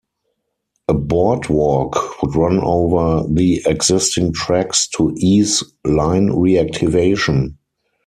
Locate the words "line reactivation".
5.85-7.57